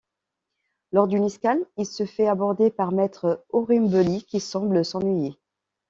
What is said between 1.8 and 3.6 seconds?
se fait aborder par Maître